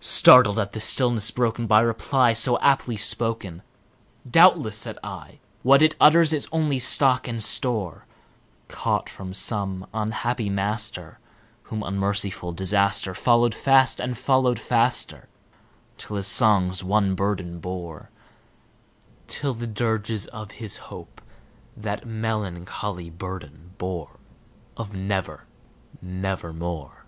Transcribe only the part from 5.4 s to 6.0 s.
"what it